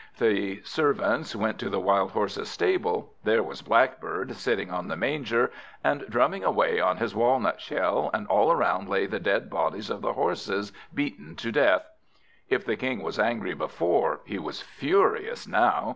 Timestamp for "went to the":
1.35-1.79